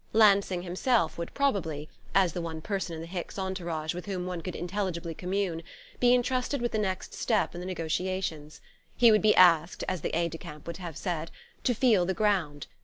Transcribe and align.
Lansing 0.13 0.63
himself 0.63 1.15
would 1.19 1.31
probably 1.35 1.87
as 2.15 2.33
the 2.33 2.41
one 2.41 2.59
person 2.59 2.95
in 2.95 3.01
the 3.01 3.05
Hicks 3.07 3.37
entourage 3.37 3.93
with 3.93 4.07
whom 4.07 4.25
one 4.25 4.41
could 4.41 4.55
intelligibly 4.55 5.13
commune 5.13 5.61
be 5.99 6.15
entrusted 6.15 6.59
with 6.59 6.71
the 6.71 6.79
next 6.79 7.13
step 7.13 7.53
in 7.53 7.59
the 7.61 7.67
negotiations: 7.67 8.61
he 8.97 9.11
would 9.11 9.21
be 9.21 9.35
asked, 9.35 9.83
as 9.87 10.01
the 10.01 10.17
aide 10.17 10.29
de 10.31 10.39
camp 10.39 10.65
would 10.65 10.77
have 10.77 10.97
said, 10.97 11.29
"to 11.63 11.75
feel 11.75 12.03
the 12.07 12.15
ground." 12.15 12.65